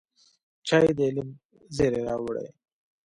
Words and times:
چای 0.67 0.87
د 0.97 0.99
علم 1.07 1.27
زېری 1.75 2.01
راوړي 2.07 2.47